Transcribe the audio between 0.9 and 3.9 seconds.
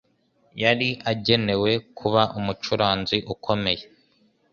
agenewe kuba umucuranzi ukomeye.